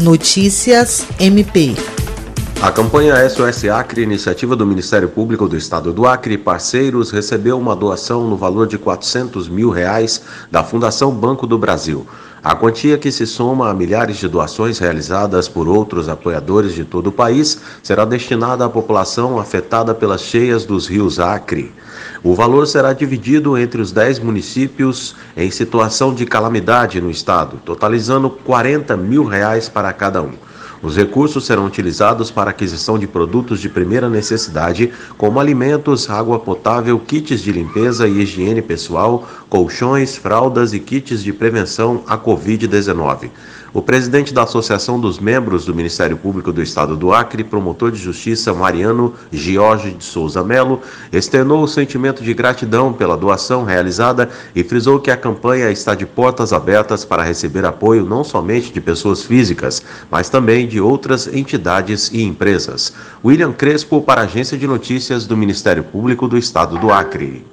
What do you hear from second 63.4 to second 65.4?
Crespo, para a Agência de Notícias do